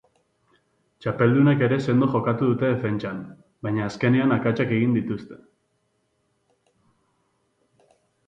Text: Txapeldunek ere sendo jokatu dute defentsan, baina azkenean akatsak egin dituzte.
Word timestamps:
Txapeldunek 1.05 1.59
ere 1.65 1.75
sendo 1.89 2.07
jokatu 2.13 2.47
dute 2.51 2.71
defentsan, 2.71 3.19
baina 3.67 3.85
azkenean 3.89 4.33
akatsak 4.37 4.73
egin 4.77 4.97
dituzte. 4.99 5.37